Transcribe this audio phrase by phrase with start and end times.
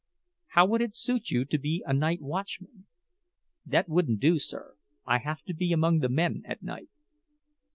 [0.53, 2.87] "How would it suit you to be a night watchman?"
[3.67, 4.73] "That wouldn't do, sir.
[5.05, 6.89] I have to be among the men at night."